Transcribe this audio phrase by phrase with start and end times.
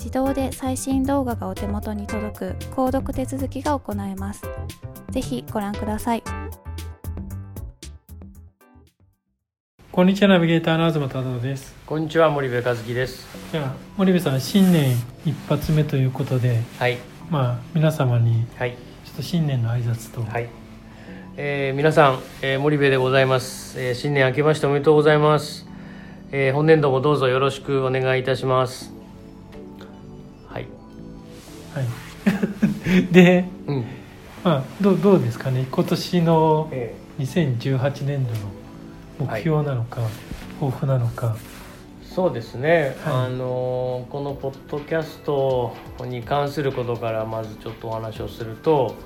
[0.00, 4.42] 自動で最新動画がお手元に届く購読手続きが行えます。
[5.10, 6.22] ぜひご覧ください。
[9.92, 11.74] こんにちはナビゲーターの東忠夫です。
[11.84, 13.26] こんにちは森部和樹です。
[13.52, 14.96] じゃあ森部さん新年
[15.26, 16.96] 一発目ということで、はい。
[17.28, 18.70] まあ皆様にちょっ
[19.16, 20.48] と新年の挨拶と、はい。
[21.36, 25.66] えー、皆さん、えー、森部でございます、えー、新年明けましておめでとうございます、
[26.32, 28.99] えー、本年度もどうぞよろしくお願いいたします
[31.74, 31.86] はい。
[33.12, 33.84] で、うん、
[34.44, 35.66] まあどどうですかね。
[35.70, 36.70] 今年の
[37.18, 38.32] 2018年度
[39.24, 40.10] の目標なのか、はい、
[40.60, 41.36] 抱負なのか。
[42.10, 48.96] そうですね、はい、あのこのポッドキャストに関することからまずちょっとお話をすると,、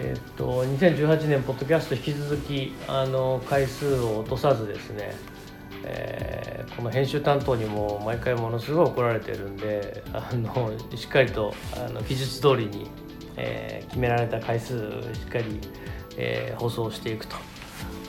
[0.00, 5.14] えっと2018年ポッドキャスト引き続きあの回数を落とさずですね
[5.84, 12.90] えー、この編集担当にも毎回ものすごい怒られてるんであのしっかりとあの技術通りに、
[13.36, 15.44] えー、決められた回数しっかり、
[16.16, 17.36] えー、放送していくと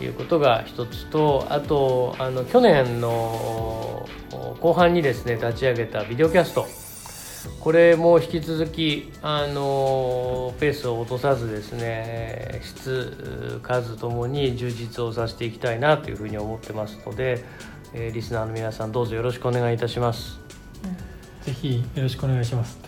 [0.04, 4.06] いうことが一つとあとあの去年の
[4.60, 6.66] 後半にですね立ち上げたビデオキャスト
[7.60, 17.44] これも引き続きあのペースを落とさずですね質数ともに充実をさせていきたいなというふうに思ってますので、
[17.94, 20.40] えー、リスナーの皆さんどうぞよろしくお願いいたします。
[21.44, 22.80] ぜひよろしくお願いします。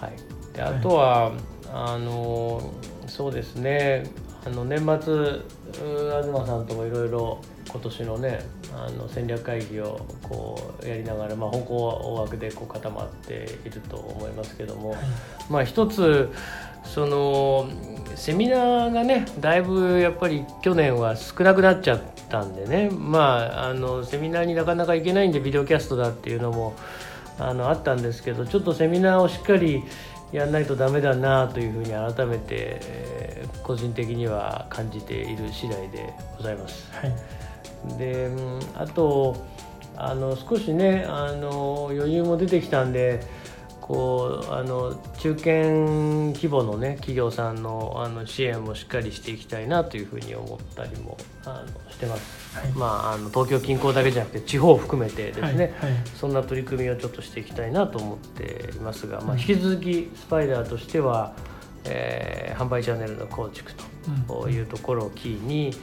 [0.00, 0.12] はい、
[0.52, 1.34] であとは、はい、
[1.72, 2.72] あの
[3.06, 4.04] そうですね。
[4.44, 5.40] あの年末
[5.72, 7.40] 東さんともいろいろ
[7.74, 8.38] 今年のね
[8.72, 14.98] あの戦略会議をこうやりながら、まあ、方向は大枠でこう固まっていると思いますけども、はい、
[15.50, 16.30] まあ一つ
[16.84, 17.68] その
[18.14, 26.76] セミナーがねだいぶやっぱり去年は少なくなっちゃったんでねまああのセミナーになかなか行けないんでビデオキャストだっていうのも
[27.40, 29.82] あのあったんですけどちょっとセミナーをしっかり
[30.30, 36.90] やんないとダメだなというふうに改めて、えー、個人的には感じている次第でございます。
[36.92, 37.12] はい、
[37.98, 38.30] で
[38.74, 39.46] あと
[39.96, 43.20] あの少しねあの余裕も出てきたんで
[43.84, 45.50] こうあの中堅
[46.32, 61.34] 規模のね企業さんのあの支援もしっかりしていきたいなというふうに思ったりもあのしてます、はい、まああの東京近郊だけじゃなくて地方を含めてですね、はいはい、そんな取り組みをちょっとしていきたいなと思っていますが、まあ、引き続きスパイダーとしては、
[61.84, 63.70] えー、販売チャンネルの構築
[64.26, 65.74] というところをキーに、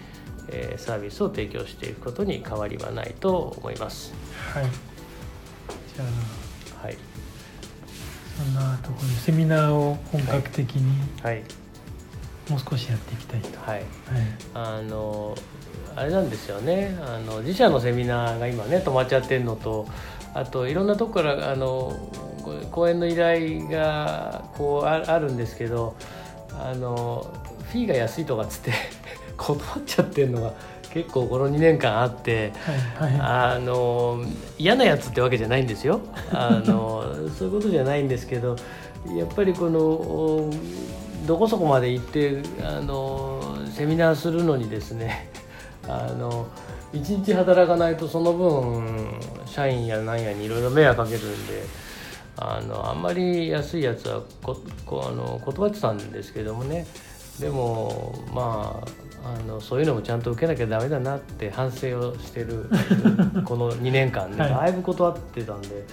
[0.49, 4.13] えー、サービスを提供していくことに変わりはないと思います。
[4.53, 4.65] はい。
[4.65, 6.03] じゃ
[6.81, 6.97] あ、はい。
[8.37, 11.43] そんなところでセミナーを本格的に、はい、
[12.49, 13.59] もう少しやっていきたいと。
[13.59, 13.85] はい、はい、
[14.53, 15.35] あの
[15.95, 16.97] あれなんですよね。
[17.01, 19.87] あの自社のセミナーが今ね止まっちゃってるのと
[20.33, 21.93] あといろんなとこからあの
[22.71, 25.95] 講演の依頼がこうあるんですけど
[26.57, 27.27] あの
[27.71, 28.71] フィーが安いとかっつって
[29.41, 30.53] 断っちゃってるのが
[30.93, 32.51] 結構この2年間あって、
[32.97, 34.23] はいはい、あの
[34.57, 36.01] 嫌なやつってわけじゃないんですよ。
[36.31, 37.05] あの
[37.37, 38.55] そういうことじゃないんですけど
[39.17, 40.49] やっぱりこの
[41.25, 43.41] どこそこまで行ってあの
[43.73, 45.29] セミナーするのにですね
[45.87, 46.47] あの
[46.93, 49.13] 1日働かないとその分
[49.45, 51.63] 社員やなんやにいろいろ迷惑かけるんで
[52.37, 56.85] あのあんまり安いやつはここあの断ってたんですけどもね
[57.41, 62.69] でもまああのそういうのもちゃんと受けなきゃダメだなって反省をしてる
[63.45, 65.85] この2年間で、はい、だいぶ断ってたんで、はい、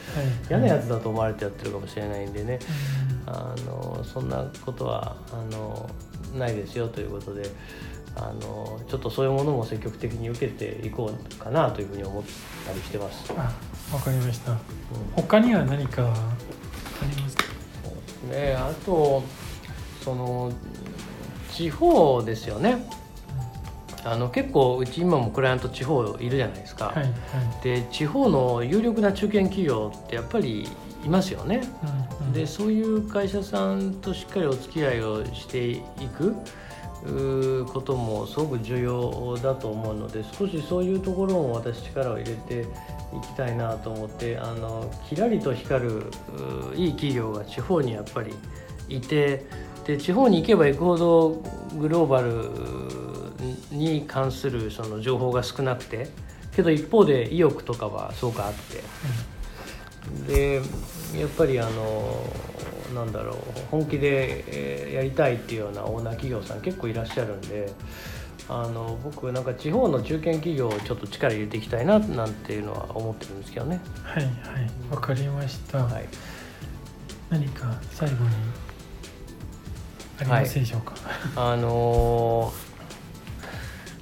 [0.49, 2.59] 嫌なやつだと思われてやってるかもしれないんでね、
[3.27, 5.89] あのそんなことはあの
[6.39, 7.43] ないですよということで。
[8.17, 12.23] あのちょっとそういうものも積極的に受けていこうかなというふうに思っ
[12.67, 13.33] たりしてます。
[13.37, 13.55] あ、
[13.95, 14.53] わかりました。
[14.53, 14.59] うん、
[15.15, 16.07] 他には何かあ
[17.09, 17.45] りますか？
[18.29, 19.23] ね、あと
[20.03, 20.51] その
[21.59, 22.89] 地方ですよね。
[24.05, 26.87] あの結構うち今もクライアント地方いるじゃないですか。
[26.87, 27.11] はいはい、
[27.65, 30.69] で地方の有力な中堅企業ってやっぱり
[31.05, 31.63] いますよね。
[32.21, 35.83] うんうん、でそういう会社さんとしっかりお付き合いをしてい
[36.17, 36.37] く。
[37.73, 46.11] こともすごく重要だと思うので少しそういうところも私力を入れていきたいなと思ってあのキラリと光る
[46.75, 48.35] いい企業が地方にやっぱり
[48.89, 49.47] いて
[49.89, 51.43] で地方に行けば行くほど
[51.79, 52.51] グローバル
[53.75, 56.11] に関するその情報が少なくて
[56.55, 58.83] けど一方で意欲とかはすごくあって。
[60.27, 60.57] で
[61.19, 62.23] やっぱりあの
[62.95, 63.37] なんだろう
[63.71, 67.73] 本気でやりたいっていうようなオーナー企業さん結構いらっしゃるんで
[68.49, 73.81] あの僕なんか地方の中堅企業をちょっと力入れていきたいななんていうのは思ってるんですけどね。
[74.03, 74.33] はいはい。
[74.91, 76.09] わかりました、はい、
[77.31, 78.31] 何か最後に？
[80.19, 80.95] ありますでしょうか、
[81.41, 82.69] はい、あのー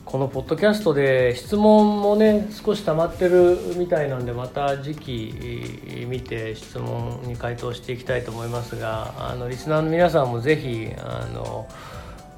[0.07, 11.69] このポッドキャストで質問もね少し溜まってるみたいなんでまた次期見て質問に回答していきたいと思いますがあのリスナーの皆さんもぜひあの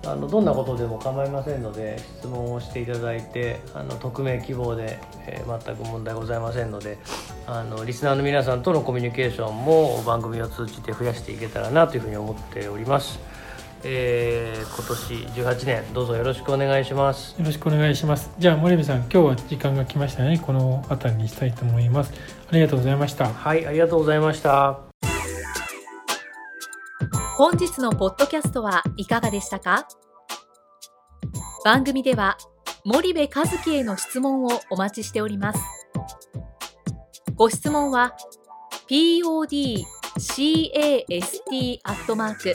[0.06, 6.96] あのどんなことでも構いませんので質問をしていただいてあの匿名希望で、えー、全く問題ございませんので
[7.46, 13.37] あのリスナーの皆さんとのコミュニケーションも番組を通じて増やしていけたらなというふうに思っております。
[13.84, 17.34] えー、今年18年どうぞよろしくお願いします。
[17.38, 18.30] よろしくお願いします。
[18.38, 20.38] じゃあ森部さん今日は時間が来ましたね。
[20.38, 22.12] この辺りにしたいと思います。
[22.50, 23.28] ありがとうございました。
[23.32, 24.80] はいありがとうございました。
[27.36, 29.86] 本日のポッドキャストはいかがでしたか？
[31.64, 32.36] 番組では
[32.84, 35.60] 森部和樹への質問をお待ちしております。
[37.36, 38.16] ご質問は
[38.88, 39.86] podcast
[41.84, 42.54] アットマーク